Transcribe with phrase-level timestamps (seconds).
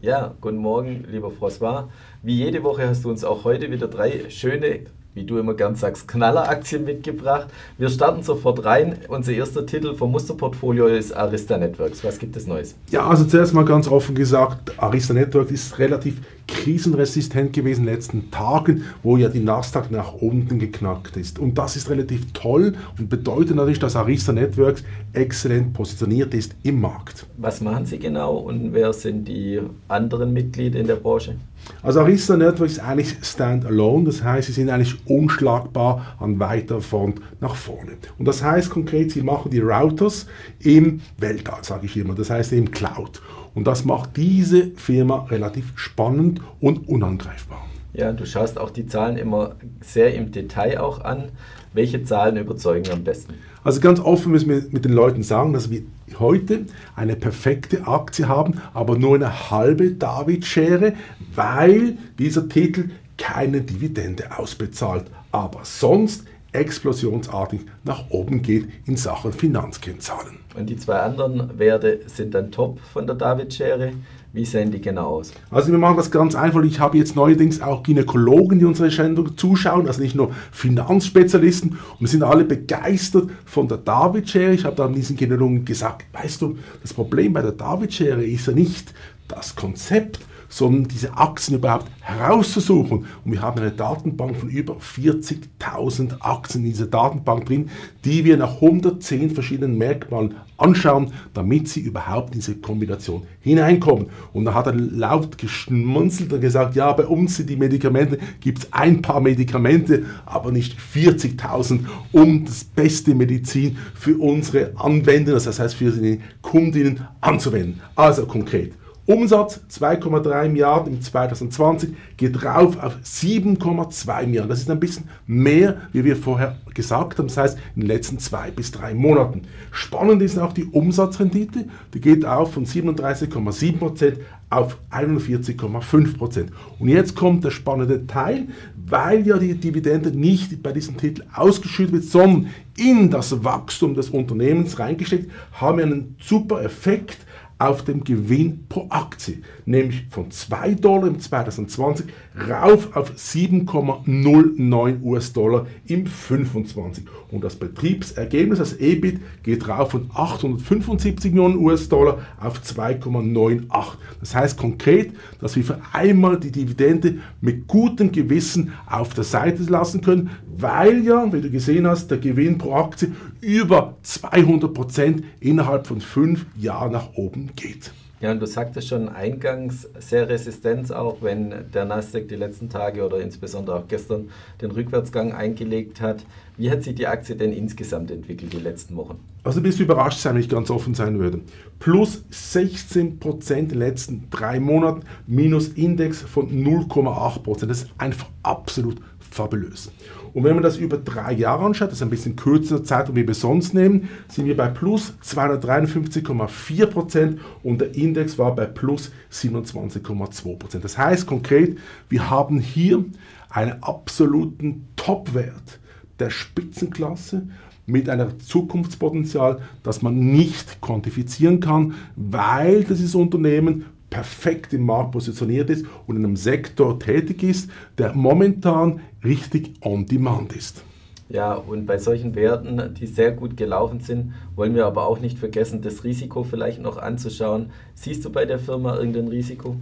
[0.00, 1.88] Ja, guten Morgen, lieber François.
[2.22, 4.84] Wie jede Woche hast du uns auch heute wieder drei schöne
[5.18, 7.48] wie du immer gern sagst, Knalleraktien mitgebracht.
[7.76, 8.98] Wir starten sofort rein.
[9.08, 12.04] Unser erster Titel vom Musterportfolio ist Arista Networks.
[12.04, 12.76] Was gibt es Neues?
[12.90, 17.94] Ja, also zuerst mal ganz offen gesagt, Arista Networks ist relativ krisenresistent gewesen in den
[17.94, 21.38] letzten Tagen, wo ja die Nasdaq nach unten geknackt ist.
[21.38, 26.80] Und das ist relativ toll und bedeutet natürlich, dass Arista Networks exzellent positioniert ist im
[26.80, 27.26] Markt.
[27.36, 31.34] Was machen Sie genau und wer sind die anderen Mitglieder in der Branche?
[31.82, 37.20] Also Arista Networks ist eigentlich standalone, das heißt, sie sind eigentlich unschlagbar an weiter Front
[37.40, 37.92] nach vorne.
[38.18, 40.26] Und das heißt konkret, sie machen die Routers
[40.60, 43.22] im Weltall, sage ich immer, das heißt im Cloud.
[43.54, 47.64] Und das macht diese Firma relativ spannend und unangreifbar.
[47.92, 51.30] Ja, du schaust auch die Zahlen immer sehr im Detail auch an.
[51.72, 53.34] Welche Zahlen überzeugen am besten?
[53.64, 55.82] Also ganz offen müssen wir mit den Leuten sagen, dass wir
[56.18, 60.94] heute eine perfekte Aktie haben, aber nur eine halbe David-Schere,
[61.34, 70.38] weil dieser Titel keine Dividende ausbezahlt, aber sonst explosionsartig nach oben geht in Sachen Finanzkennzahlen.
[70.56, 73.92] Und die zwei anderen Werte sind dann top von der David-Schere.
[74.32, 75.32] Wie sehen die genau aus?
[75.50, 76.62] Also wir machen das ganz einfach.
[76.62, 81.70] Ich habe jetzt neuerdings auch Gynäkologen, die unsere Sendung zuschauen, also nicht nur Finanzspezialisten.
[81.70, 84.52] Und wir sind alle begeistert von der David-Schere.
[84.52, 88.52] Ich habe dann diesen Gynäkologen gesagt, weißt du, das Problem bei der David-Schere ist ja
[88.52, 88.92] nicht
[89.28, 93.06] das Konzept, sondern diese Aktien überhaupt herauszusuchen.
[93.24, 97.70] Und wir haben eine Datenbank von über 40.000 Aktien in dieser Datenbank drin,
[98.04, 104.06] die wir nach 110 verschiedenen Merkmalen anschauen, damit sie überhaupt in diese Kombination hineinkommen.
[104.32, 108.58] Und da hat er laut geschmunzelt und gesagt, ja, bei uns sind die Medikamente, gibt
[108.58, 111.80] es ein paar Medikamente, aber nicht 40.000,
[112.12, 117.80] um das beste Medizin für unsere Anwender, das heißt für die Kundinnen anzuwenden.
[117.94, 118.72] Also konkret.
[119.08, 124.50] Umsatz 2,3 Milliarden im 2020 geht rauf auf 7,2 Milliarden.
[124.50, 128.18] Das ist ein bisschen mehr, wie wir vorher gesagt haben, das heißt in den letzten
[128.18, 129.44] zwei bis drei Monaten.
[129.70, 131.64] Spannend ist auch die Umsatzrendite,
[131.94, 134.18] die geht auf von 37,7%
[134.50, 136.48] auf 41,5%.
[136.78, 141.94] Und jetzt kommt der spannende Teil, weil ja die Dividende nicht bei diesem Titel ausgeschüttet
[141.94, 147.18] wird, sondern in das Wachstum des Unternehmens reingesteckt, haben wir einen super Effekt
[147.58, 152.06] auf dem Gewinn pro Aktie, nämlich von 2 Dollar im 2020
[152.48, 157.04] rauf auf 7,09 US-Dollar im 25.
[157.30, 163.96] Und das Betriebsergebnis, das EBIT, geht rauf von 875 Millionen US-Dollar auf 2,98.
[164.20, 169.64] Das heißt konkret, dass wir für einmal die Dividende mit gutem Gewissen auf der Seite
[169.64, 175.24] lassen können, weil ja, wie du gesehen hast, der Gewinn pro Aktie über 200 Prozent
[175.40, 177.92] innerhalb von fünf Jahren nach oben geht.
[178.20, 183.06] Ja, und du sagtest schon eingangs sehr Resistenz auch, wenn der Nasdaq die letzten Tage
[183.06, 186.24] oder insbesondere auch gestern den Rückwärtsgang eingelegt hat.
[186.56, 189.20] Wie hat sich die Aktie denn insgesamt entwickelt die letzten Wochen?
[189.44, 191.40] Also bist du überrascht sein, wenn ich ganz offen sein würde.
[191.78, 197.70] Plus 16 Prozent in den letzten drei Monaten, minus Index von 0,8 Prozent.
[197.70, 199.00] Das ist einfach absolut
[199.30, 199.90] fabulös.
[200.34, 203.26] Und wenn man das über drei Jahre anschaut, das ist ein bisschen kürzere Zeit, wie
[203.26, 209.10] wir sonst nehmen, sind wir bei plus 253,4 Prozent und der Index war bei plus
[209.32, 210.84] 27,2 Prozent.
[210.84, 211.78] Das heißt konkret,
[212.08, 213.04] wir haben hier
[213.50, 215.80] einen absoluten Topwert
[216.18, 217.48] der Spitzenklasse
[217.88, 225.70] mit einem Zukunftspotenzial, das man nicht quantifizieren kann, weil dieses Unternehmen perfekt im Markt positioniert
[225.70, 230.82] ist und in einem Sektor tätig ist, der momentan richtig on demand ist.
[231.30, 235.38] Ja, und bei solchen Werten, die sehr gut gelaufen sind, wollen wir aber auch nicht
[235.38, 237.70] vergessen, das Risiko vielleicht noch anzuschauen.
[237.94, 239.76] Siehst du bei der Firma irgendein Risiko?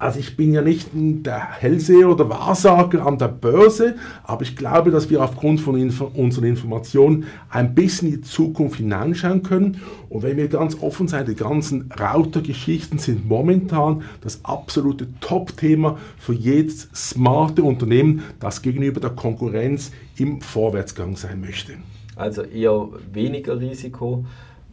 [0.00, 4.92] Also ich bin ja nicht der Hellseher oder Wahrsager an der Börse, aber ich glaube,
[4.92, 9.80] dass wir aufgrund von Info unseren Informationen ein bisschen in die Zukunft hineinschauen können.
[10.08, 16.32] Und wenn wir ganz offen sein, die ganzen Router-Geschichten sind momentan das absolute Top-Thema für
[16.32, 21.72] jedes smarte Unternehmen, das gegenüber der Konkurrenz im Vorwärtsgang sein möchte.
[22.14, 24.24] Also eher weniger Risiko.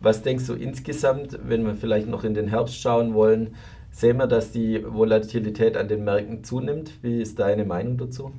[0.02, 3.56] Was denkst du insgesamt, wenn wir vielleicht noch in den Herbst schauen wollen?
[3.98, 6.92] Sehen wir, dass die Volatilität an den Märkten zunimmt?
[7.02, 8.34] Wie ist deine Meinung dazu?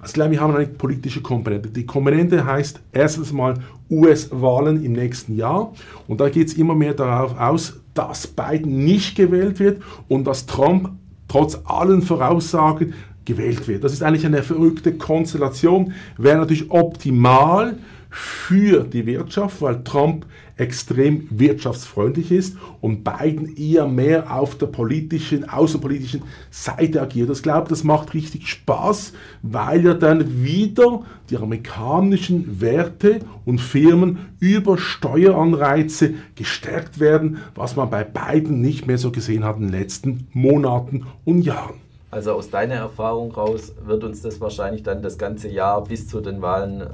[0.00, 1.68] Also glaube, wir haben eine politische Komponente.
[1.68, 3.52] Die Komponente heißt erstens mal
[3.90, 5.74] US-Wahlen im nächsten Jahr.
[6.08, 10.46] Und da geht es immer mehr darauf aus, dass Biden nicht gewählt wird und dass
[10.46, 10.92] Trump
[11.28, 12.94] trotz allen Voraussagen
[13.26, 13.84] gewählt wird.
[13.84, 15.92] Das ist eigentlich eine verrückte Konstellation.
[16.16, 17.76] Wäre natürlich optimal
[18.14, 20.24] für die Wirtschaft, weil Trump
[20.56, 27.28] extrem wirtschaftsfreundlich ist und Biden eher mehr auf der politischen, außenpolitischen Seite agiert.
[27.30, 34.18] Ich glaube, das macht richtig Spaß, weil ja dann wieder die amerikanischen Werte und Firmen
[34.38, 39.72] über Steueranreize gestärkt werden, was man bei Biden nicht mehr so gesehen hat in den
[39.72, 41.80] letzten Monaten und Jahren.
[42.12, 46.20] Also aus deiner Erfahrung raus wird uns das wahrscheinlich dann das ganze Jahr bis zu
[46.20, 46.86] den Wahlen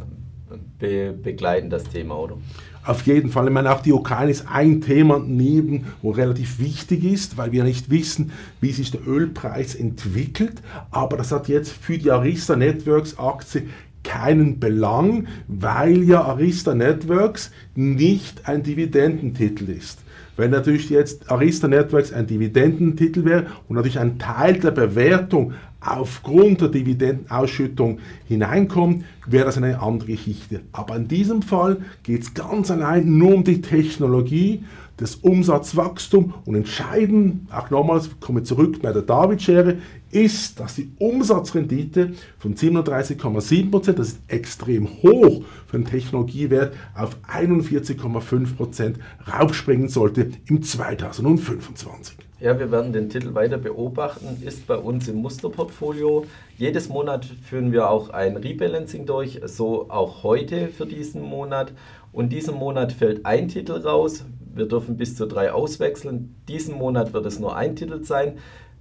[0.79, 2.37] be begleiten, das Thema, oder?
[2.85, 3.47] Auf jeden Fall.
[3.47, 7.63] Ich meine, auch die Ukraine ist ein Thema neben, wo relativ wichtig ist, weil wir
[7.63, 10.63] nicht wissen, wie sich der Ölpreis entwickelt.
[10.91, 13.69] Aber das hat jetzt für die Arista Networks Aktie
[14.03, 20.01] keinen Belang, weil ja Arista Networks nicht ein Dividendentitel ist.
[20.41, 26.63] Wenn natürlich jetzt Arista Networks ein Dividendentitel wäre und natürlich ein Teil der Bewertung aufgrund
[26.63, 30.63] der Dividendenausschüttung hineinkommt, wäre das eine andere Geschichte.
[30.73, 34.65] Aber in diesem Fall geht es ganz allein nur um die Technologie,
[35.01, 39.79] das Umsatzwachstum und entscheidend, auch nochmals, komme zurück bei der David-Schere,
[40.11, 48.97] ist, dass die Umsatzrendite von 37,7%, das ist extrem hoch für einen Technologiewert, auf 41,5%
[49.33, 52.17] raufspringen sollte im 2025.
[52.41, 56.25] Ja, wir werden den Titel weiter beobachten, ist bei uns im Musterportfolio.
[56.57, 61.73] Jedes Monat führen wir auch ein Rebalancing durch, so auch heute für diesen Monat.
[62.13, 64.25] Und diesen Monat fällt ein Titel raus.
[64.55, 66.35] Wir dürfen bis zu drei auswechseln.
[66.49, 68.39] Diesen Monat wird es nur ein Titel sein.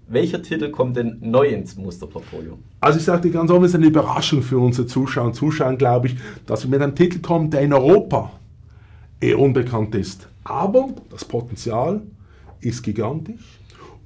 [0.07, 2.57] Welcher Titel kommt denn neu ins Musterportfolio?
[2.79, 5.75] Also ich sage dir ganz offen, es ist eine Überraschung für unsere Zuschauer und Zuschauer,
[5.75, 6.15] glaube ich,
[6.47, 8.31] dass wir mit einem Titel kommen, der in Europa
[9.19, 10.27] eher unbekannt ist.
[10.43, 12.01] Aber das Potenzial
[12.59, 13.59] ist gigantisch.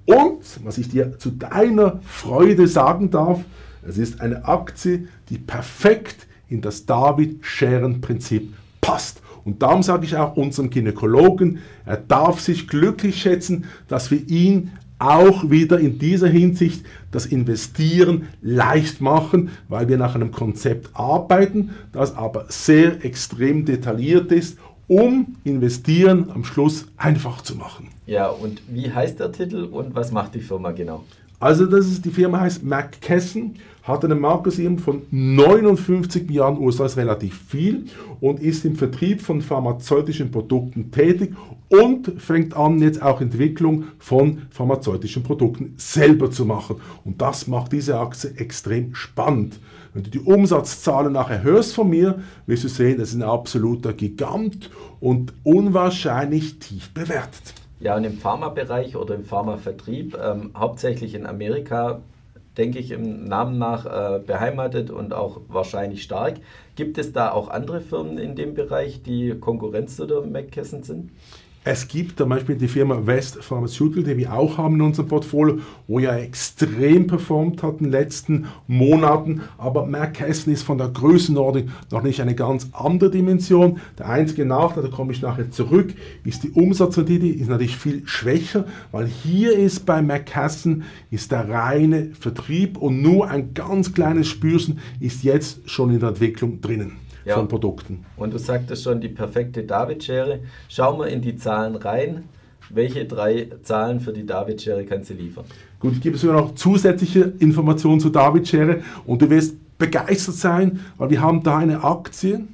[0.06, 3.46] Und, was ich dir zu deiner Freude sagen darf,
[3.88, 9.22] es ist eine Aktie, die perfekt in das David-Scheren-Prinzip passt.
[9.46, 14.72] Und darum sage ich auch unserem Gynäkologen, er darf sich glücklich schätzen, dass wir ihn
[15.00, 21.72] auch wieder in dieser Hinsicht das Investieren leicht machen, weil wir nach einem Konzept arbeiten,
[21.92, 24.58] das aber sehr extrem detailliert ist
[24.88, 27.90] um Investieren am Schluss einfach zu machen.
[28.06, 31.04] Ja, und wie heißt der Titel und was macht die Firma genau?
[31.44, 36.96] Also das ist, die Firma heißt McKesson, hat eine Marktkapitalisierung von 59 Milliarden USA, ist
[36.96, 37.88] relativ viel
[38.22, 41.36] und ist im Vertrieb von pharmazeutischen Produkten tätig
[41.68, 46.78] und fängt an jetzt auch Entwicklung von pharmazeutischen Produkten selber zu machen.
[47.04, 49.60] Und das macht diese Aktie extrem spannend.
[49.94, 53.92] Wenn du die Umsatzzahlen nachher hörst von mir, wirst du sehen, das ist ein absoluter
[53.92, 54.70] Gigant
[55.02, 57.63] und unwahrscheinlich tief bewertet.
[57.80, 62.02] Ja, und im Pharmabereich oder im Pharmavertrieb, ähm, hauptsächlich in Amerika,
[62.58, 66.36] denke ich, im Namen nach äh, beheimatet und auch wahrscheinlich stark.
[66.76, 71.12] Gibt es da auch andere Firmen in dem Bereich, die Konkurrenz zu der McKesson sind?
[71.66, 75.60] Es gibt zum Beispiel die Firma West Pharmaceutical, die wir auch haben in unserem Portfolio,
[75.88, 79.44] wo ja extrem performt hat in den letzten Monaten.
[79.58, 83.80] Aber McKesson ist von der Größenordnung noch nicht eine ganz andere Dimension.
[83.98, 85.94] Der einzige Nachteil, da komme ich nachher zurück,
[86.26, 92.10] ist die Umsatzrendite, ist natürlich viel schwächer, weil hier ist bei McKesson ist der reine
[92.20, 97.36] Vertrieb und nur ein ganz kleines Spürsen ist jetzt schon in der Entwicklung drinnen ja.
[97.36, 98.06] von Produkten.
[98.18, 100.40] Und du sagtest schon, die perfekte David-Schere.
[100.70, 102.24] Schauen wir in die Zahlen rein.
[102.70, 105.46] Welche drei Zahlen für die David-Schere kannst du liefern?
[105.80, 111.10] Gut, ich gebe sogar noch zusätzliche Informationen zur David-Schere und du wirst begeistert sein, weil
[111.10, 112.48] wir haben da eine Aktie,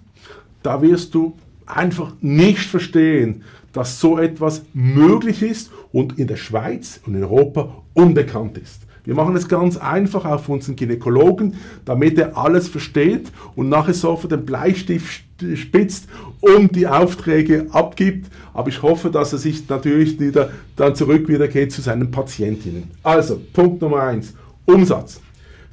[0.63, 1.35] da wirst du
[1.65, 7.83] einfach nicht verstehen, dass so etwas möglich ist und in der Schweiz und in Europa
[7.93, 8.81] unbekannt ist.
[9.09, 14.31] Wir machen es ganz einfach auf unseren Gynäkologen, damit er alles versteht und nachher sofort
[14.31, 15.23] den Bleistift
[15.55, 16.07] spitzt
[16.41, 18.29] und die Aufträge abgibt.
[18.53, 22.91] Aber ich hoffe, dass er sich natürlich wieder dann zurück wieder geht zu seinen Patientinnen.
[23.01, 24.35] Also, Punkt Nummer 1,
[24.67, 25.19] Umsatz.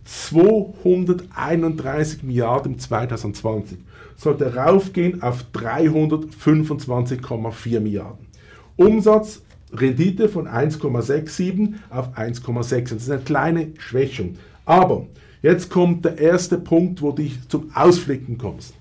[0.06, 3.76] 231 Milliarden im 2020
[4.16, 8.28] sollte raufgehen auf 325,4 Milliarden.
[8.76, 9.42] Umsatz
[9.80, 12.82] Rendite von 1,67 auf 1,6.
[12.82, 14.36] Das ist eine kleine Schwächung.
[14.64, 15.06] Aber
[15.42, 18.74] jetzt kommt der erste Punkt, wo du zum Ausflicken kommst.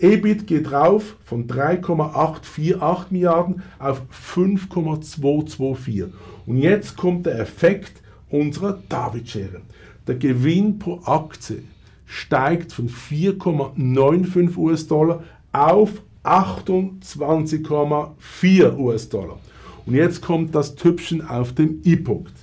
[0.00, 6.04] EBIT geht rauf von 3,848 Milliarden auf 5,224.
[6.46, 8.00] Und jetzt kommt der Effekt
[8.30, 9.62] unserer David-Schere.
[10.06, 11.64] Der Gewinn pro Aktie
[12.06, 15.90] steigt von 4,95 US-Dollar auf
[16.22, 19.40] 28,4 US-Dollar.
[19.88, 22.34] Und jetzt kommt das Tüpfchen auf dem I-Punkt.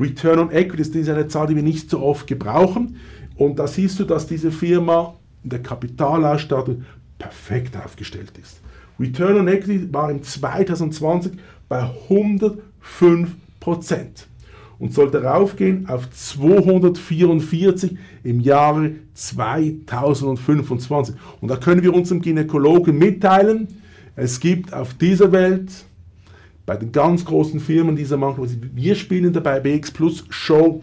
[0.00, 2.96] Return on Equity ist eine Zahl, die wir nicht so oft gebrauchen.
[3.36, 5.14] Und da siehst du, dass diese Firma
[5.44, 6.84] in der Kapitalausstattung
[7.16, 8.58] perfekt aufgestellt ist.
[8.98, 11.34] Return on Equity war im 2020
[11.68, 12.56] bei 105%
[14.80, 21.14] und sollte raufgehen auf 244 im Jahre 2025.
[21.40, 23.68] Und da können wir unserem Gynäkologen mitteilen,
[24.16, 25.70] es gibt auf dieser Welt
[26.68, 28.42] bei den ganz großen Firmen dieser Marke,
[28.74, 30.82] wir spielen dabei BX Plus Show,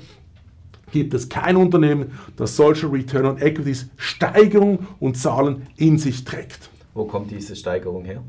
[0.91, 6.71] gibt es kein Unternehmen, das solche Return on Equities Steigerung und Zahlen in sich trägt.
[6.95, 8.23] Wo kommt diese Steigerung her?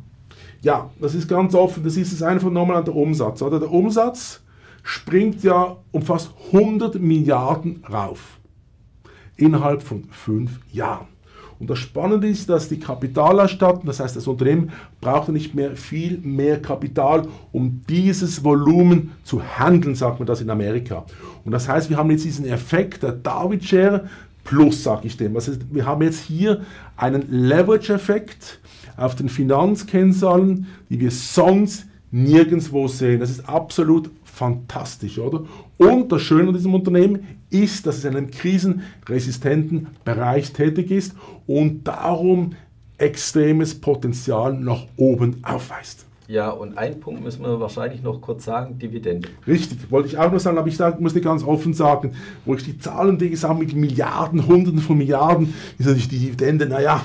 [0.60, 3.40] Ja, das ist ganz offen, das ist es einfach nochmal an der Umsatz.
[3.40, 3.58] Oder?
[3.58, 4.42] Der Umsatz
[4.82, 8.38] springt ja um fast 100 Milliarden rauf
[9.38, 11.06] innerhalb von fünf Jahren.
[11.58, 14.70] Und das Spannende ist, dass die Kapitalerstattung, das heißt das Unternehmen,
[15.00, 20.50] braucht nicht mehr viel mehr Kapital, um dieses Volumen zu handeln, sagt man das in
[20.50, 21.04] Amerika.
[21.44, 24.08] Und das heißt, wir haben jetzt diesen Effekt der David Share
[24.44, 25.34] plus, sage ich dem.
[25.34, 26.62] Das heißt, wir haben jetzt hier
[26.96, 28.60] einen Leverage-Effekt
[28.96, 33.20] auf den Finanzkennzahlen, die wir sonst nirgendwo sehen.
[33.20, 35.44] Das ist absolut fantastisch, oder?
[35.76, 41.15] Und das Schöne an diesem Unternehmen ist, dass es in einem krisenresistenten Bereich tätig ist
[41.47, 42.55] und darum
[42.99, 46.07] extremes Potenzial nach oben aufweist.
[46.29, 49.29] Ja, und einen Punkt müssen wir wahrscheinlich noch kurz sagen, Dividende.
[49.47, 52.65] Richtig, wollte ich auch noch sagen, aber ich sag, musste ganz offen sagen, wo ich
[52.65, 57.00] die Zahlen, die gesagt mit Milliarden, Hunderten von Milliarden, ist natürlich die Dividende, naja,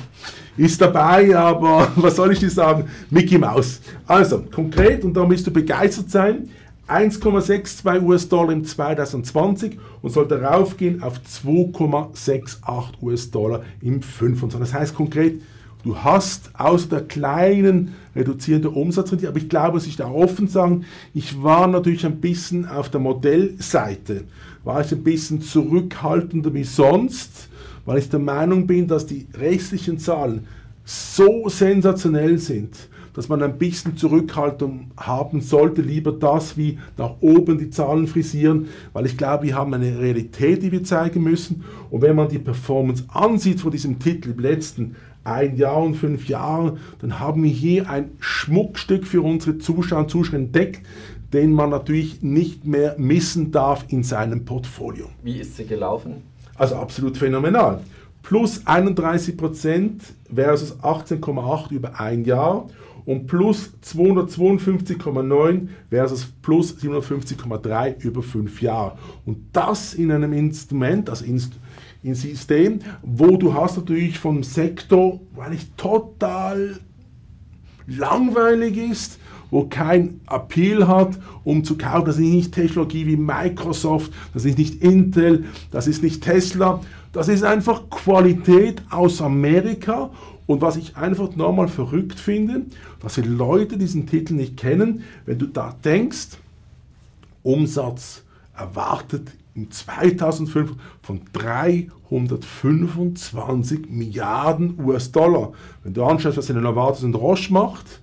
[0.58, 2.86] ist dabei, aber was soll ich dir sagen?
[3.12, 3.82] Mickey Mouse.
[4.08, 6.50] Also, konkret, und da müsst du begeistert sein,
[6.88, 14.60] 1,62 US-Dollar im 2020 und sollte raufgehen auf 2,68 US-Dollar im 25.
[14.60, 15.42] Das heißt konkret,
[15.84, 20.86] du hast außer der kleinen reduzierenden Umsatzrendite, aber ich glaube, muss ich da offen sagen,
[21.14, 24.26] ich war natürlich ein bisschen auf der Modellseite,
[24.64, 27.48] war ich ein bisschen zurückhaltender wie sonst,
[27.86, 30.46] weil ich der Meinung bin, dass die restlichen Zahlen
[30.84, 32.76] so sensationell sind,
[33.14, 38.68] dass man ein bisschen Zurückhaltung haben sollte, lieber das wie nach oben die Zahlen frisieren,
[38.94, 41.64] weil ich glaube, wir haben eine Realität, die wir zeigen müssen.
[41.90, 46.28] Und wenn man die Performance ansieht von diesem Titel im letzten ein Jahr und fünf
[46.28, 50.82] Jahre, dann haben wir hier ein Schmuckstück für unsere Zuschauer und Zuschauer entdeckt,
[51.34, 55.10] den man natürlich nicht mehr missen darf in seinem Portfolio.
[55.24, 56.24] Wie ist sie gelaufen?
[56.56, 57.82] Also absolut phänomenal.
[58.22, 60.02] Plus 31%
[60.34, 62.68] versus 18,8 über ein Jahr
[63.06, 68.98] und plus 252,9 versus plus 750,3 über fünf Jahre.
[69.26, 71.54] Und das in einem Instrument, also Inst
[72.04, 76.80] ein System, wo du hast natürlich vom Sektor, weil ich total
[77.86, 79.20] langweilig ist,
[79.52, 82.06] wo kein Appeal hat, um zu kaufen.
[82.06, 86.82] Das ist nicht Technologie wie Microsoft, das ist nicht Intel, das ist nicht Tesla.
[87.14, 90.10] Das ist einfach Qualität aus Amerika
[90.48, 92.64] und was ich einfach nochmal verrückt finde,
[93.02, 96.38] dass die Leute diesen Titel nicht kennen, wenn du da denkst,
[97.44, 98.24] Umsatz
[98.56, 105.52] erwartet im 2005 von 325 Milliarden US-Dollar.
[105.84, 108.00] Wenn du anschaust, was eine Novartis und Roche macht,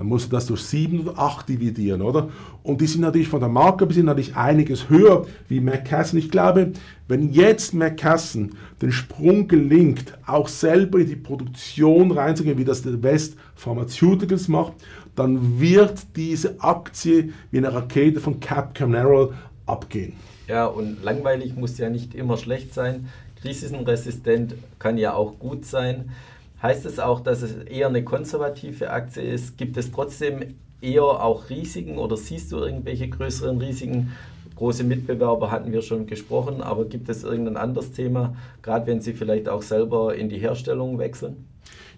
[0.00, 2.30] dann musst du das durch 7 oder 8 dividieren, oder?
[2.62, 6.18] Und die sind natürlich von der Marke, die sind natürlich einiges höher wie McKesson.
[6.18, 6.72] Ich glaube,
[7.06, 13.02] wenn jetzt McKesson den Sprung gelingt, auch selber in die Produktion reinzugehen, wie das der
[13.02, 14.72] West Pharmaceuticals macht,
[15.16, 19.34] dann wird diese Aktie wie eine Rakete von Cap Canaveral
[19.66, 20.14] abgehen.
[20.48, 23.10] Ja, und langweilig muss ja nicht immer schlecht sein.
[23.42, 26.08] Krisenresistent kann ja auch gut sein.
[26.62, 29.56] Heißt es auch, dass es eher eine konservative Aktie ist?
[29.56, 34.12] Gibt es trotzdem eher auch Risiken oder siehst du irgendwelche größeren Risiken?
[34.56, 39.14] Große Mitbewerber hatten wir schon gesprochen, aber gibt es irgendein anderes Thema, gerade wenn sie
[39.14, 41.48] vielleicht auch selber in die Herstellung wechseln?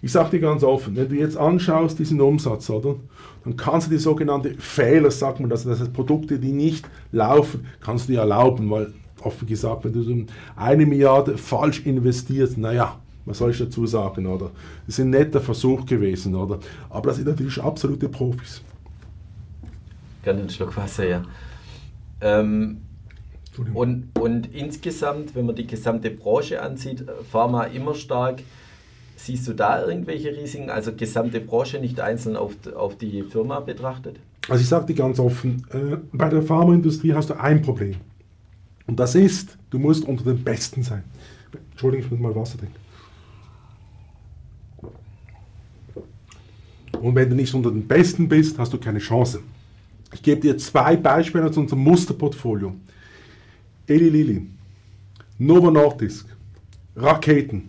[0.01, 2.95] Ich sage dir ganz offen, wenn du jetzt anschaust diesen Umsatz, oder,
[3.43, 7.65] dann kannst du die sogenannte Fehler, sagt man das, das heißt Produkte, die nicht laufen,
[7.81, 13.37] kannst du dir erlauben, weil offen gesagt, wenn du eine Milliarde falsch investierst, naja, was
[13.37, 14.51] soll ich dazu sagen, oder?
[14.85, 16.59] Das ist ein netter Versuch gewesen, oder?
[16.89, 18.61] Aber das sind natürlich absolute Profis.
[20.23, 21.23] Gerne einen Schluck Wasser, ja.
[22.21, 22.81] Ähm,
[23.73, 28.41] und, und insgesamt, wenn man die gesamte Branche ansieht, Pharma immer stark.
[29.15, 34.17] Siehst du da irgendwelche Risiken, also gesamte Branche nicht einzeln auf, auf die Firma betrachtet?
[34.49, 37.95] Also ich sage dir ganz offen, äh, bei der Pharmaindustrie hast du ein Problem.
[38.87, 41.03] Und das ist, du musst unter den Besten sein.
[41.71, 42.82] Entschuldigung, ich muss mal Wasser trinken.
[47.03, 49.41] Und wenn du nicht unter den Besten bist, hast du keine Chance.
[50.13, 52.73] Ich gebe dir zwei Beispiele aus unserem Musterportfolio.
[53.87, 54.47] Eli Lilly,
[55.37, 56.25] Novo Nordisk,
[56.95, 57.67] Raketen.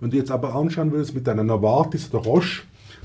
[0.00, 2.62] Wenn du jetzt aber anschauen würdest mit deiner Novartis oder Roche,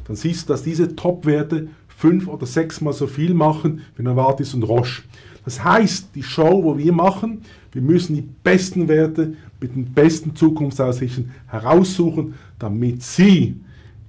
[0.07, 4.63] dann siehst du, dass diese Top-Werte fünf oder sechsmal so viel machen wie Novartis und
[4.63, 5.03] Roche.
[5.43, 7.43] Das heißt, die Show, wo wir machen,
[7.73, 13.57] wir müssen die besten Werte mit den besten Zukunftsaussichten heraussuchen, damit Sie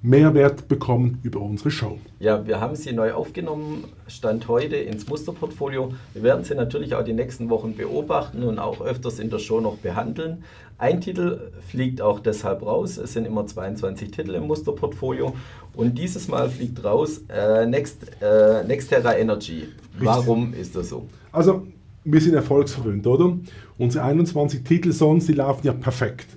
[0.06, 1.98] Mehrwert bekommen über unsere Show.
[2.20, 5.94] Ja, wir haben sie neu aufgenommen, Stand heute ins Musterportfolio.
[6.14, 9.60] Wir werden sie natürlich auch die nächsten Wochen beobachten und auch öfters in der Show
[9.60, 10.44] noch behandeln.
[10.78, 12.98] Ein Titel fliegt auch deshalb raus.
[12.98, 15.34] Es sind immer 22 Titel im Musterportfolio
[15.74, 19.64] und dieses Mal fliegt raus äh, Next, äh, Nextera Energy.
[19.98, 21.08] Warum ist das so?
[21.32, 21.66] Also,
[22.04, 23.36] wir sind erfolgsverwöhnt, oder?
[23.76, 26.28] Unsere 21 Titel sonst, die laufen ja perfekt.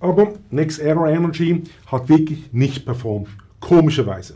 [0.00, 3.28] Aber Next Era Energy hat wirklich nicht performt.
[3.60, 4.34] Komischerweise.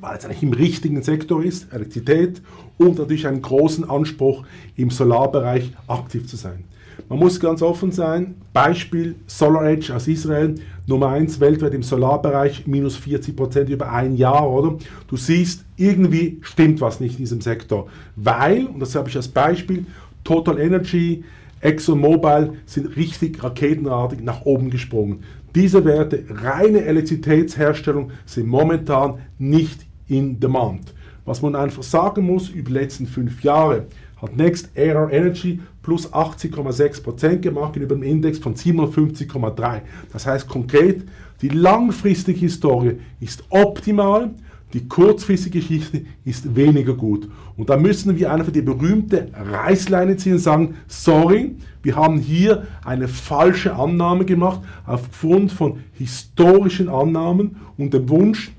[0.00, 2.42] Weil es eigentlich im richtigen Sektor ist, Elektrizität,
[2.78, 4.44] und natürlich einen großen Anspruch
[4.76, 6.64] im Solarbereich aktiv zu sein.
[7.08, 10.54] Man muss ganz offen sein, Beispiel Solar Edge aus Israel,
[10.86, 14.78] Nummer 1 weltweit im Solarbereich, minus 40 Prozent über ein Jahr, oder?
[15.08, 19.28] Du siehst, irgendwie stimmt was nicht in diesem Sektor, weil, und das habe ich als
[19.28, 19.86] Beispiel,
[20.22, 21.24] Total Energy,
[21.64, 25.24] ExxonMobil sind richtig raketenartig nach oben gesprungen.
[25.54, 30.92] Diese Werte, reine Elektrizitätsherstellung, sind momentan nicht in Demand.
[31.24, 33.86] Was man einfach sagen muss, über die letzten fünf Jahre
[34.20, 39.80] hat Next Era Energy plus 80,6% gemacht gegenüber dem Index von 57,3.
[40.12, 41.04] Das heißt konkret,
[41.40, 44.30] die langfristige Historie ist optimal,
[44.74, 47.28] die kurzfristige Geschichte ist weniger gut.
[47.56, 52.66] Und da müssen wir einfach die berühmte Reißleine ziehen und sagen, sorry, wir haben hier
[52.84, 58.50] eine falsche Annahme gemacht aufgrund von historischen Annahmen und dem Wunsch,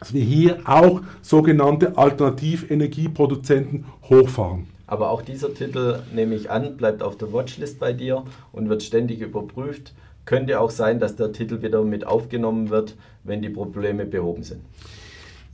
[0.00, 4.66] dass wir hier auch sogenannte Alternativenergieproduzenten hochfahren.
[4.88, 8.82] Aber auch dieser Titel, nehme ich an, bleibt auf der Watchlist bei dir und wird
[8.82, 9.94] ständig überprüft.
[10.24, 14.60] Könnte auch sein, dass der Titel wieder mit aufgenommen wird, wenn die Probleme behoben sind.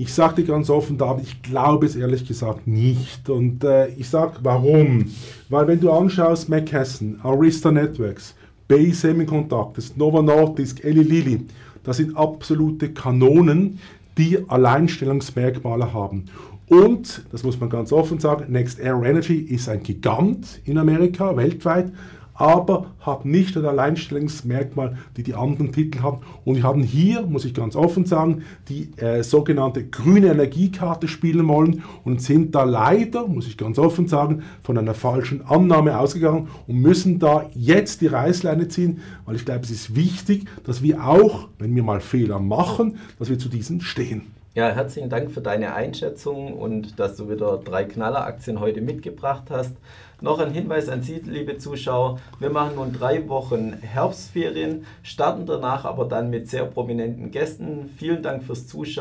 [0.02, 3.30] Ich sage dir ganz offen, David, ich glaube es ehrlich gesagt nicht.
[3.30, 5.04] Und äh, ich sage warum.
[5.48, 8.34] Weil wenn du anschaust, McKesson, Arista Networks,
[8.66, 11.46] Bay Semiconductors, Nova Nordisk, Eli Lilly,
[11.84, 13.78] das sind absolute Kanonen,
[14.18, 16.24] die Alleinstellungsmerkmale haben.
[16.66, 21.36] Und, das muss man ganz offen sagen, Next Air Energy ist ein Gigant in Amerika,
[21.36, 21.92] weltweit,
[22.34, 26.20] aber hat nicht das Alleinstellungsmerkmal, die die anderen Titel haben.
[26.44, 31.46] Und wir haben hier, muss ich ganz offen sagen, die äh, sogenannte grüne Energiekarte spielen
[31.48, 36.48] wollen und sind da leider, muss ich ganz offen sagen, von einer falschen Annahme ausgegangen
[36.66, 41.06] und müssen da jetzt die Reißleine ziehen, weil ich glaube, es ist wichtig, dass wir
[41.06, 44.32] auch, wenn wir mal Fehler machen, dass wir zu diesen stehen.
[44.54, 49.74] Ja, herzlichen Dank für deine Einschätzung und dass du wieder drei Knalleraktien heute mitgebracht hast.
[50.22, 52.20] Noch ein Hinweis an Sie, liebe Zuschauer.
[52.38, 57.90] Wir machen nun drei Wochen Herbstferien, starten danach aber dann mit sehr prominenten Gästen.
[57.96, 58.92] Vielen Dank fürs Zuschauen.